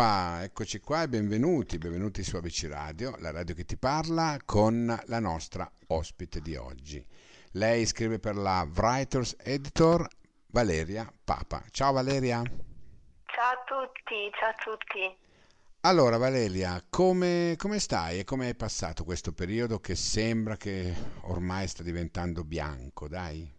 [0.00, 4.38] Eccoci qua, eccoci qua e benvenuti, benvenuti su ABC Radio, la radio che ti parla
[4.46, 7.06] con la nostra ospite di oggi.
[7.52, 10.08] Lei scrive per la Writers Editor
[10.52, 11.62] Valeria Papa.
[11.70, 12.40] Ciao Valeria.
[13.26, 15.18] Ciao a tutti, ciao a tutti.
[15.82, 20.94] Allora Valeria, come, come stai e come hai passato questo periodo che sembra che
[21.24, 23.54] ormai sta diventando bianco, dai?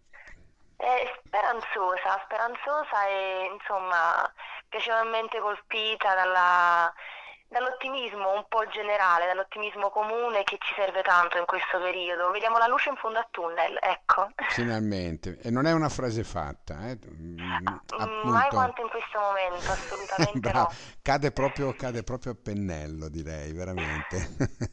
[0.76, 4.28] Eh, speranzosa, speranzosa e insomma
[4.72, 6.90] piacevolmente colpita dalla,
[7.52, 12.30] dall'ottimismo un po' generale, dall'ottimismo comune che ci serve tanto in questo periodo.
[12.30, 14.30] Vediamo la luce in fondo al tunnel, ecco.
[14.48, 16.96] Finalmente, e non è una frase fatta, eh?
[18.00, 18.30] Appunto.
[18.30, 20.68] Mai quanto in questo momento, assolutamente no.
[21.02, 24.36] Cade proprio, cade proprio a pennello, direi, veramente.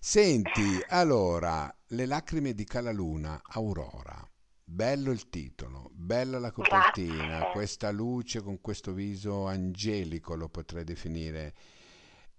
[0.00, 4.29] Senti, allora, Le lacrime di Calaluna, Aurora.
[4.72, 7.50] Bello il titolo, bella la copertina, Grazie.
[7.50, 11.54] questa luce con questo viso angelico lo potrei definire.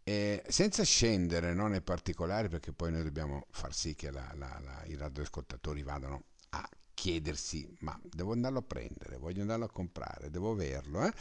[0.02, 4.60] E senza scendere no, nei particolari, perché poi noi dobbiamo far sì che la, la,
[4.64, 10.30] la, i radioascoltatori vadano a chiedersi: ma devo andarlo a prendere, voglio andarlo a comprare,
[10.30, 11.04] devo averlo.
[11.06, 11.12] Eh?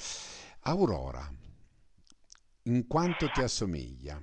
[0.60, 1.28] Aurora,
[2.62, 4.22] in quanto ti assomiglia?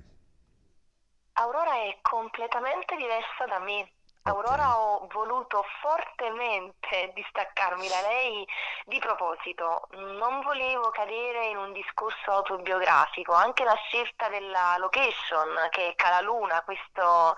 [1.34, 3.92] Aurora è completamente diversa da me.
[4.28, 8.46] Aurora ho voluto fortemente distaccarmi da lei
[8.84, 15.88] di proposito, non volevo cadere in un discorso autobiografico, anche la scelta della location che
[15.88, 17.34] è Calaluna, questa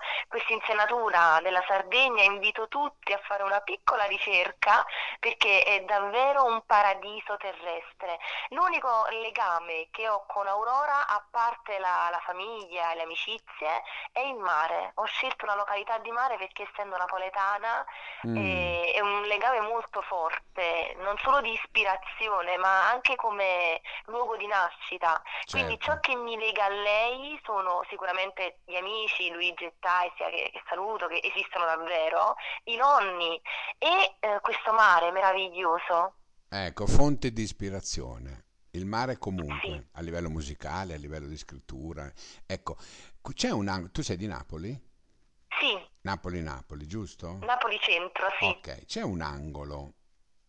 [0.49, 4.85] insenatura della Sardegna, invito tutti a fare una piccola ricerca
[5.19, 8.19] perché è davvero un paradiso terrestre.
[8.49, 14.19] L'unico legame che ho con Aurora, a parte la, la famiglia e le amicizie, è
[14.19, 14.91] il mare.
[14.95, 17.85] Ho scelto una località di mare perché essendo napoletana
[18.27, 18.35] mm.
[18.35, 25.21] è, un legame molto forte, non solo di ispirazione, ma anche come luogo di nascita.
[25.23, 25.51] Certo.
[25.51, 30.49] Quindi ciò che mi lega a lei sono sicuramente gli amici, Luigi e Taisia, che,
[30.51, 33.39] che saluto, che esistono davvero, i nonni
[33.77, 36.15] e eh, questo mare meraviglioso.
[36.49, 38.45] Ecco, fonte di ispirazione.
[38.71, 39.87] Il mare comunque, sì.
[39.93, 42.09] a livello musicale, a livello di scrittura.
[42.45, 42.77] Ecco,
[43.33, 43.89] c'è un...
[43.91, 44.89] Tu sei di Napoli?
[45.59, 45.90] Sì.
[46.01, 47.37] Napoli-Napoli, giusto?
[47.41, 48.45] Napoli centro, sì.
[48.45, 49.93] Ok, c'è un angolo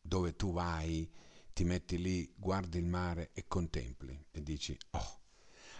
[0.00, 1.10] dove tu vai,
[1.52, 5.20] ti metti lì, guardi il mare e contempli e dici, oh,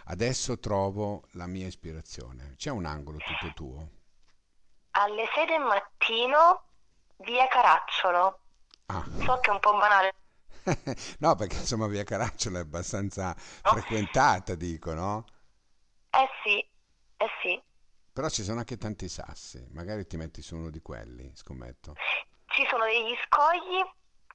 [0.05, 2.53] adesso trovo la mia ispirazione.
[2.55, 3.89] C'è un angolo tutto tuo?
[4.91, 6.63] Alle 6 del mattino,
[7.17, 8.39] via Caracciolo.
[8.85, 9.03] Ah.
[9.25, 10.13] So che è un po' banale.
[11.19, 13.71] no, perché insomma via Caracciolo è abbastanza no.
[13.71, 15.25] frequentata, dico, no?
[16.11, 16.59] Eh sì,
[17.17, 17.61] eh sì.
[18.13, 21.95] Però ci sono anche tanti sassi, magari ti metti su uno di quelli, scommetto.
[22.45, 23.81] Ci sono degli scogli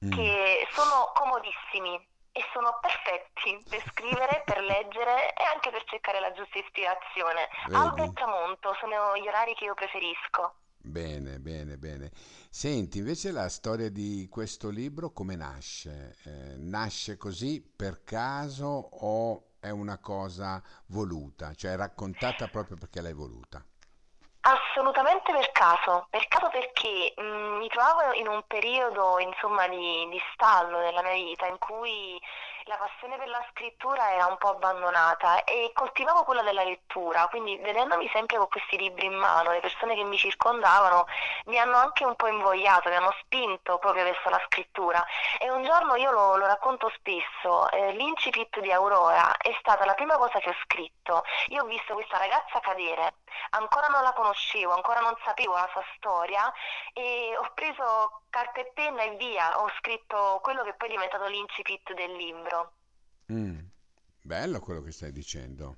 [0.05, 0.11] mm.
[0.11, 1.95] che sono comodissimi
[2.33, 7.47] e sono perfetti per scrivere, per leggere e anche per cercare la giusta ispirazione.
[7.67, 7.79] Vedi?
[7.79, 10.55] Alba e tramonto sono gli orari che io preferisco.
[10.81, 12.11] Bene, bene, bene.
[12.49, 16.17] Senti, invece la storia di questo libro come nasce?
[16.25, 23.13] Eh, nasce così per caso o è una cosa voluta, cioè raccontata proprio perché l'hai
[23.13, 23.63] voluta?
[24.41, 30.07] Assolutamente per caso, per caso perché mh, mm, mi trovavo in un periodo insomma di,
[30.09, 32.17] di stallo nella mia vita in cui
[32.69, 37.57] la passione per la scrittura era un po' abbandonata e coltivavo quella della lettura, quindi
[37.57, 41.07] vedendomi sempre con questi libri in mano, le persone che mi circondavano
[41.45, 45.03] mi hanno anche un po' invogliato, mi hanno spinto proprio verso la scrittura
[45.39, 49.95] e un giorno io lo, lo racconto spesso, eh, l'incipit di Aurora è stata la
[49.95, 53.15] prima cosa che ho scritto, io ho visto questa ragazza cadere,
[53.51, 56.53] ancora non la conoscevo, ancora non sapevo la sua storia
[56.93, 61.25] e ho preso carta e penna e via, ho scritto quello che poi è diventato
[61.25, 62.58] l'incipit del libro.
[63.31, 63.59] Mm,
[64.21, 65.77] bello quello che stai dicendo.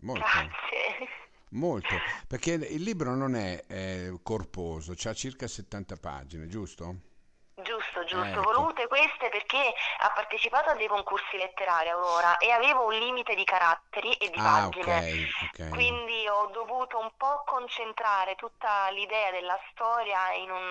[0.00, 0.24] Molto.
[0.24, 1.08] Grazie.
[1.54, 1.94] Molto,
[2.26, 7.12] perché il libro non è, è corposo, ha circa 70 pagine, giusto?
[7.54, 8.42] Giusto, giusto, ecco.
[8.42, 13.44] volute queste perché ha partecipato a dei concorsi letterari Aurora e avevo un limite di
[13.44, 19.58] caratteri e di ah, pagine, okay, quindi ho dovuto un po' concentrare tutta l'idea della
[19.70, 20.70] storia in un,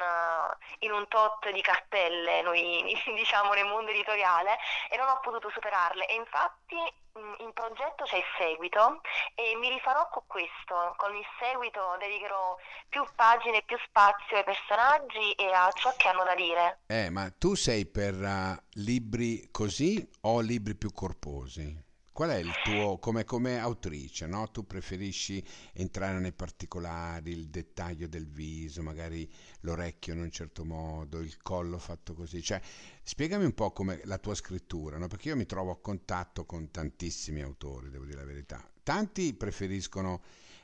[0.80, 2.84] in un tot di cartelle, noi
[3.16, 4.58] diciamo nel mondo editoriale,
[4.90, 9.02] e non ho potuto superarle e infatti in progetto c'è il seguito
[9.36, 12.58] e mi rifarò con questo, con il seguito dedicherò
[12.90, 16.80] più pagine, più spazio ai personaggi e a ciò che hanno da dire.
[16.88, 21.83] Eh, ma tu sei per uh, libri così o libri più corposi?
[22.14, 24.52] Qual è il tuo, come, come autrice, no?
[24.52, 25.44] Tu preferisci
[25.74, 29.28] entrare nei particolari, il dettaglio del viso, magari
[29.62, 32.44] l'orecchio in un certo modo, il collo fatto così.
[32.44, 32.62] Cioè,
[33.02, 35.08] spiegami un po' come la tua scrittura, no?
[35.08, 38.64] Perché io mi trovo a contatto con tantissimi autori, devo dire la verità.
[38.84, 40.22] Tanti preferiscono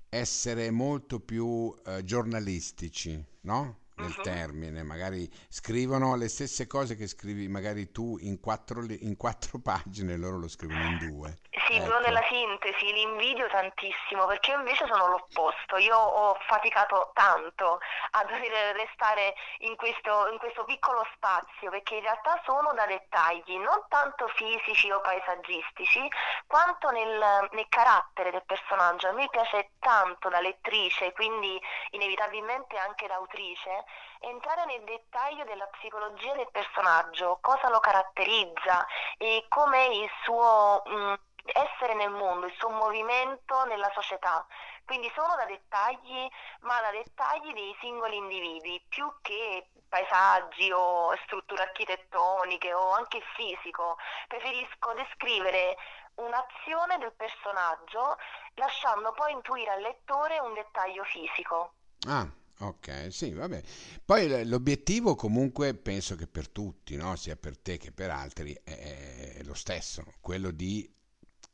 [0.08, 3.88] essere molto più eh, giornalistici, no?
[4.00, 4.22] Nel Mhm.
[4.22, 10.18] termine, magari scrivono le stesse cose che scrivi magari tu in quattro, in quattro pagine,
[10.18, 11.40] loro lo scrivono in due.
[11.70, 12.00] Sì, Ecco.
[12.00, 15.78] della sintesi, li invidio tantissimo perché invece sono l'opposto.
[15.78, 17.80] Io ho faticato tanto
[18.12, 23.58] a dover restare in questo, in questo piccolo spazio perché in realtà sono da dettagli,
[23.58, 26.10] non tanto fisici o paesaggistici,
[26.48, 29.10] quanto nel, nel carattere del personaggio.
[29.10, 31.62] A me piace tanto da lettrice, quindi
[31.92, 33.84] inevitabilmente anche da autrice,
[34.22, 38.88] entrare nel dettaglio della psicologia del personaggio, cosa lo caratterizza
[39.20, 41.14] e com'è il suo mh,
[41.46, 44.46] essere nel mondo, il suo movimento nella società.
[44.86, 46.28] Quindi sono da dettagli,
[46.62, 53.98] ma da dettagli dei singoli individui, più che paesaggi o strutture architettoniche o anche fisico.
[54.28, 55.76] Preferisco descrivere
[56.16, 58.18] un'azione del personaggio
[58.56, 61.74] lasciando poi intuire al lettore un dettaglio fisico.
[62.08, 62.28] Ah,
[62.60, 63.62] ok, sì, vabbè.
[64.06, 67.16] Poi l'obiettivo comunque penso che per tutti, no?
[67.16, 70.98] Sia per te che per altri, è lo stesso, quello di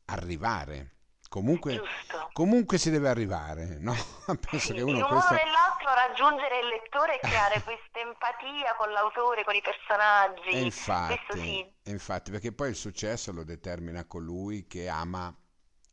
[0.06, 0.92] arrivare.
[1.28, 1.82] Comunque,
[2.32, 3.94] comunque si deve arrivare, no?
[4.50, 5.34] Penso che Sì, in uno un modo o questo...
[5.34, 9.60] nell'altro raggiungere il lettore e creare questa empatia con l'autore, con i
[10.48, 10.72] E personaggi,
[11.04, 11.72] questo infatti, sì.
[11.82, 15.34] e infatti, perché poi il successo lo determina colui che ama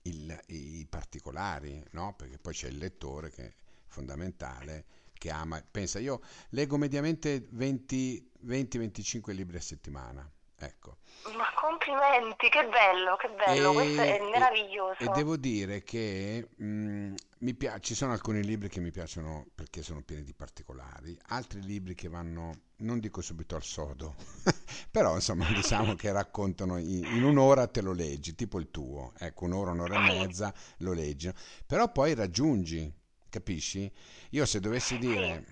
[0.04, 2.16] il- i particolari, no?
[2.16, 3.54] Perché poi c'è il lettore che è
[3.88, 5.63] fondamentale, che ama.
[5.69, 10.30] Pensa, io leggo mediamente 20 20-25 libri a settimana,
[10.63, 10.98] ecco.
[11.36, 14.50] Ma complimenti, che bello, che bello, questo è E, e-
[14.95, 15.10] e meraviglioso.
[15.10, 20.01] devo dire che mm, mi pia- ci sono alcuni libri che mi piacciono perché sono
[20.01, 24.15] pieni di particolari, altri libri che vanno, non dico subito al sodo,
[24.92, 29.45] però insomma diciamo che raccontano in, in un'ora te lo leggi, tipo il tuo, ecco,
[29.45, 31.31] un'ora, un'ora e mezza lo leggi,
[31.66, 32.92] però poi raggiungi,
[33.30, 33.92] capisci?
[34.31, 35.44] Io se dovessi dire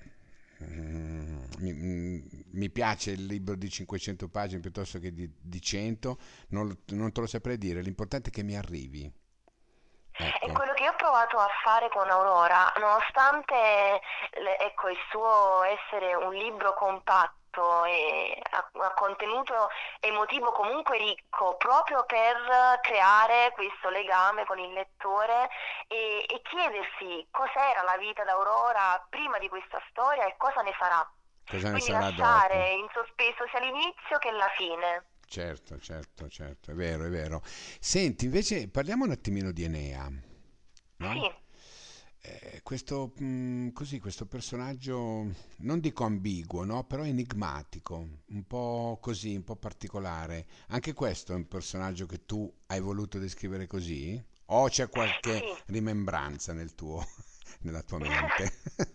[0.64, 2.20] mm, mi, mm,
[2.54, 6.18] mi piace il libro di 500 pagine piuttosto che di, di 100,
[6.50, 9.12] non, non te lo saprei dire, l'importante è che mi arrivi.
[10.12, 14.02] È Ecco, quello che io ho provato a fare con Aurora, nonostante
[14.60, 19.70] ecco, il suo essere un libro compatto e a, contenuto
[20.00, 25.50] emotivo comunque ricco, proprio per creare questo legame con il lettore
[25.88, 31.10] e, e chiedersi cos'era la vita d'Aurora prima di questa storia e cosa ne sarà.
[31.52, 32.22] Cosa ne Quindi sarà dopo?
[32.22, 35.06] lasciare in sospeso sia l'inizio che la fine.
[35.28, 37.42] Certo, certo, certo, è vero, è vero.
[37.80, 40.10] Senti, invece parliamo un attimino di Enea,
[40.98, 41.14] no?
[41.14, 41.40] Sì.
[42.24, 45.26] Eh, questo, mm, così, questo personaggio,
[45.60, 46.84] non dico ambiguo, no?
[46.84, 50.46] Però enigmatico, un po' così, un po' particolare.
[50.68, 54.22] Anche questo è un personaggio che tu hai voluto descrivere così?
[54.48, 55.64] O c'è qualche Sì.
[55.68, 57.06] rimembranza nel tuo,
[57.64, 58.60] nella tua mente?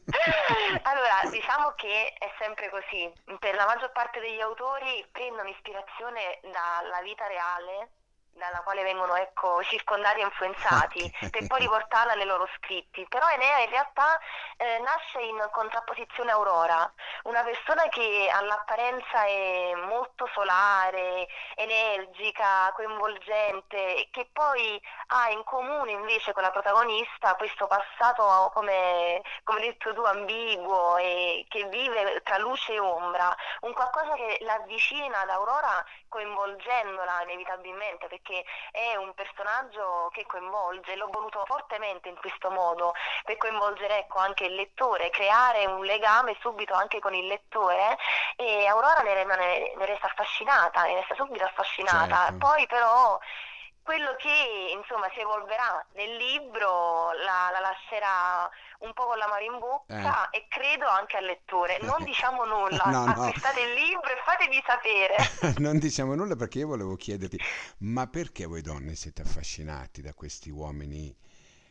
[0.82, 3.10] Allora, diciamo che è sempre così.
[3.38, 7.90] Per la maggior parte degli autori prendono ispirazione dalla vita reale,
[8.36, 13.06] dalla quale vengono, ecco, circondati e influenzati, per poi riportarla nei loro scritti.
[13.08, 14.18] Però Enea in realtà
[14.58, 16.92] eh, nasce in contrapposizione a Aurora,
[17.24, 26.32] una persona che all'apparenza è molto solare, energica, coinvolgente, che poi ha in comune invece
[26.32, 32.74] con la protagonista questo passato, come, come detto tu, ambiguo e che vive tra luce
[32.74, 40.10] e ombra, un qualcosa che la avvicina ad Aurora coinvolgendola inevitabilmente, perché è un personaggio
[40.12, 42.92] che coinvolge, l'ho voluto fortemente in questo modo,
[43.24, 47.96] per coinvolgere ecco, anche il lettore, creare un legame subito anche con il lettore
[48.34, 52.16] e Aurora ne rimane, ne resta affascinata, ne resta subito affascinata.
[52.16, 52.38] Certo.
[52.38, 53.18] Poi però
[53.82, 59.54] quello che insomma si evolverà nel libro la, la lascerà un po' con l'amaro in
[59.54, 59.58] Eh.
[59.58, 61.78] bocca e credo anche al lettore.
[61.82, 63.12] Non diciamo nulla, No, no.
[63.24, 65.14] acquistate il libro e fatevi sapere.
[65.66, 67.38] Non diciamo nulla perché io volevo chiederti,
[67.78, 71.14] ma perché voi donne siete affascinati da questi uomini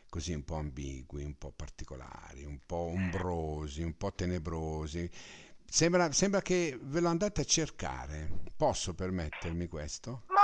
[0.08, 5.10] così un po' ambigui, un po' particolari, un po' ombrosi, un po' tenebrosi?
[5.68, 8.30] Sembra, sembra che ve lo andate a cercare.
[8.56, 10.22] Posso permettermi questo?
[10.28, 10.35] Ma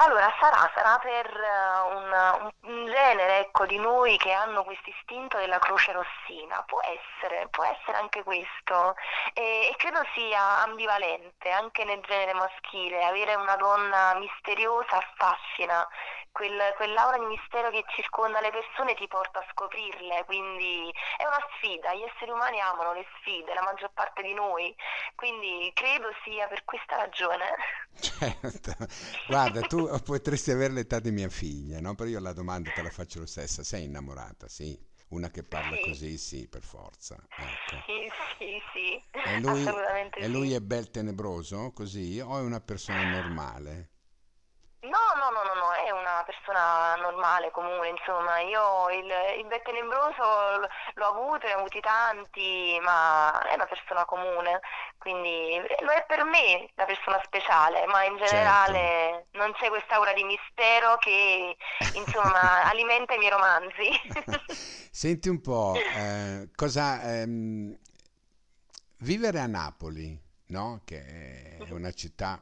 [0.00, 5.36] allora sarà, sarà per eh, un, un- genere, ecco, di noi che hanno questo istinto
[5.38, 6.62] della croce rossina.
[6.66, 8.94] Può essere, può essere anche questo.
[9.34, 13.04] E, e credo sia ambivalente anche nel genere maschile.
[13.04, 15.86] Avere una donna misteriosa affascina,
[16.32, 21.40] quel, quell'aura di mistero che circonda le persone ti porta a scoprirle, quindi è una
[21.56, 24.74] sfida, gli esseri umani amano le sfide, la maggior parte di noi,
[25.14, 27.54] quindi credo sia per questa ragione.
[28.00, 28.74] Certo,
[29.26, 31.94] guarda, tu potresti avere l'età di mia figlia, no?
[31.94, 34.78] Però io la domanda te la faccio lo stesso, sei innamorata, sì?
[35.08, 37.16] Una che parla Sì, così, sì, per forza.
[37.34, 37.84] Ecco.
[37.86, 40.54] sì, sì, sì, E lui, assolutamente e lui sì.
[40.54, 42.18] è bel tenebroso, così?
[42.18, 43.90] O è una persona normale?
[44.82, 49.08] No, no, no, no, no, è una persona normale, comune, insomma, io il,
[49.40, 54.60] il l- l'ho avuto, ne ho avuti tanti, ma è una persona comune,
[54.98, 58.26] quindi lo è per me la persona speciale, ma in Certo.
[58.26, 61.56] generale non c'è quest'aura di mistero che,
[61.92, 63.88] insomma, alimenta i miei romanzi.
[64.90, 67.02] Senti un po', eh, cosa...
[67.02, 67.76] ehm,
[68.98, 70.80] vivere a Napoli, no?
[70.84, 71.04] Che
[71.64, 72.40] è una città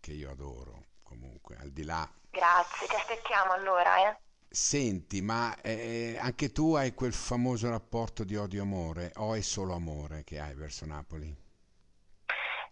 [0.00, 4.20] che io adoro, comunque, al di là Grazie, ti aspettiamo allora, eh.
[4.48, 10.22] Senti, ma eh, anche tu hai quel famoso rapporto di odio-amore o è solo amore
[10.22, 11.36] che hai verso Napoli?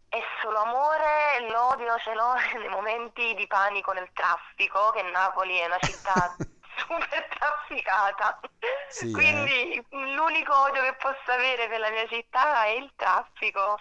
[0.09, 5.67] È solo amore, l'odio ce l'ho nei momenti di panico nel traffico, che Napoli è
[5.67, 6.37] una città
[6.77, 8.39] super trafficata.
[8.87, 9.51] Sì, eh?
[9.51, 13.77] Quindi l'unico odio che posso avere per la mia città è il traffico,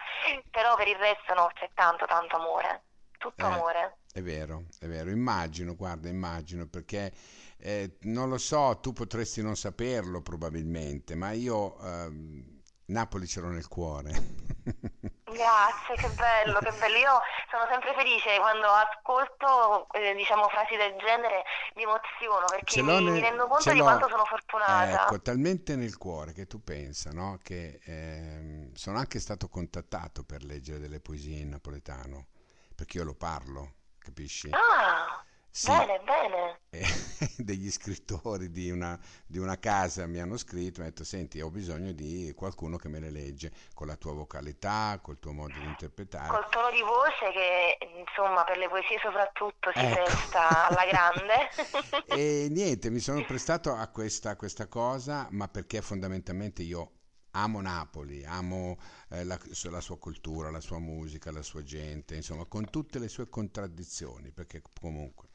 [0.50, 2.84] però per il resto no, c'è tanto tanto amore,
[3.18, 3.97] tutto Eh, amore.
[4.12, 7.12] È vero, è vero, immagino, guarda, immagino, perché
[7.58, 13.48] eh, non lo so, tu potresti non saperlo probabilmente, ma io ehm, Napoli ce l'ho
[13.48, 14.10] nel cuore.
[15.24, 16.96] Grazie, che bello, che bello.
[16.96, 21.44] Io sono sempre felice quando ascolto, eh, diciamo, frasi del genere,
[21.76, 25.04] mi emoziono perché mi, mi ne- rendo conto di quanto sono fortunata.
[25.04, 27.38] ecco, talmente nel cuore che tu pensa, no?
[27.42, 32.26] Che ehm, sono anche stato contattato per leggere delle poesie in napoletano,
[32.74, 33.74] perché io lo parlo,
[34.08, 34.50] capisci?
[34.52, 36.60] Ah, Sì, bene, bene.
[36.70, 36.82] e
[37.38, 41.50] degli scrittori di una, di una casa mi hanno scritto, mi hanno detto, senti, ho
[41.50, 45.66] bisogno di qualcuno che me le legge con la tua vocalità, col tuo modo di
[45.66, 46.28] interpretare.
[46.28, 49.88] Col tono di voce che, insomma, per le poesie soprattutto si Ecco.
[49.88, 51.48] presta alla grande.
[52.04, 56.92] E niente, mi sono prestato a questa, questa cosa, ma perché fondamentalmente io
[57.42, 58.78] amo Napoli, amo
[59.10, 59.38] eh, la,
[59.70, 64.30] la sua cultura, la sua musica, la sua gente, insomma, con tutte le sue contraddizioni,
[64.30, 65.28] perché comunque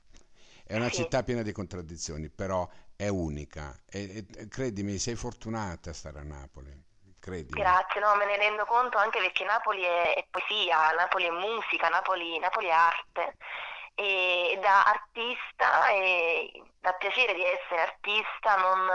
[0.66, 0.96] è una Sì.
[0.96, 3.78] città piena di contraddizioni, però è unica.
[3.86, 6.72] E, e credimi, sei fortunata a stare a Napoli,
[7.20, 7.60] credimi.
[7.62, 11.88] Grazie, no, me ne rendo conto anche perché Napoli è, è poesia, Napoli è musica,
[11.90, 13.38] Napoli, Napoli è arte.
[13.96, 18.88] E da artista e da piacere di essere artista non,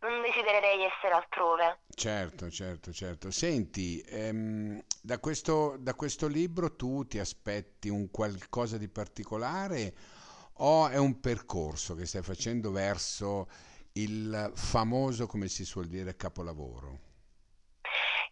[0.00, 1.80] non desidererei essere altrove.
[1.94, 3.30] Certo, certo, certo.
[3.30, 9.94] Senti, ehm, da questo, da questo libro tu ti aspetti un qualcosa di particolare
[10.58, 13.48] o è un percorso che stai facendo verso
[13.92, 17.05] il famoso, come si suol dire, capolavoro?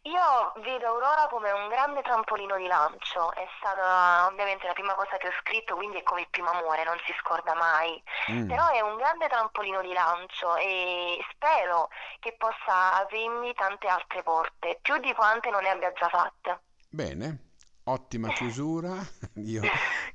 [0.06, 5.16] Io vedo Aurora come un grande trampolino di lancio, è stata ovviamente la prima cosa
[5.16, 8.68] che ho scritto, quindi è come il primo amore, non si scorda mai, Mm, però
[8.68, 11.88] è un grande trampolino di lancio e spero
[12.20, 16.60] che possa aprirmi tante altre porte, più di quante non ne abbia già fatte.
[16.90, 17.53] bene,
[17.84, 19.04] ottima chiusura.
[19.44, 19.62] Io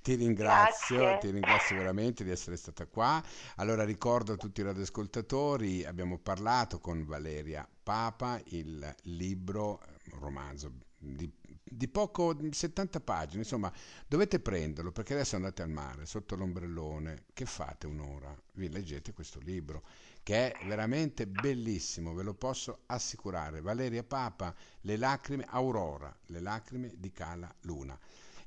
[0.02, 1.20] ti ringrazio, Grazie.
[1.20, 3.22] ti ringrazio veramente di essere stata qua.
[3.56, 10.20] Allora ricordo a tutti i radioascoltatori, abbiamo parlato con Valeria Papa, il libro, eh, un
[10.20, 11.32] romanzo di,
[11.64, 13.72] di poco, 70 pagine, insomma,
[14.08, 18.36] dovete prenderlo perché adesso andate al mare, sotto l'ombrellone, che fate un'ora?
[18.54, 19.84] Vi leggete questo libro
[20.24, 23.62] che è veramente bellissimo, ve lo posso assicurare.
[23.62, 27.98] Valeria Papa, Le lacrime, Aurora, Le lacrime di Cala Luna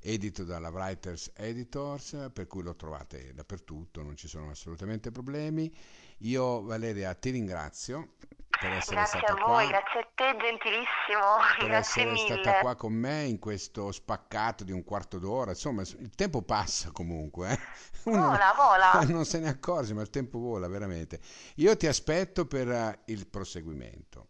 [0.04, 5.72] edito dalla Writers Editors, per cui lo trovate dappertutto, non ci sono assolutamente problemi.
[6.18, 8.14] Io Valeria ti ringrazio
[8.62, 12.50] per essere Grazie a stata voi, qua, grazie a te, gentilissimo, per grazie essere stata
[12.50, 12.60] mille.
[12.60, 15.50] qua con me in questo spaccato di un quarto d'ora.
[15.50, 17.58] Insomma, il tempo passa comunque, eh.
[18.10, 19.00] Vola, vola.
[19.10, 21.20] non se ne accorge, ma il tempo vola veramente.
[21.56, 24.28] Io ti aspetto per eh, il proseguimento.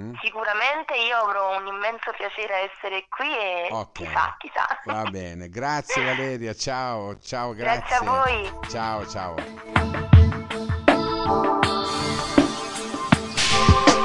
[0.00, 0.14] mm?
[0.22, 4.66] Sicuramente io avrò un immenso piacere a essere qui e Ok, chissà, chissà.
[4.84, 5.48] va bene.
[5.48, 8.06] Grazie Valeria, ciao, ciao, Grazie a grazie.
[8.06, 8.68] voi.
[8.68, 9.34] Ciao, ciao.
[13.56, 13.95] you.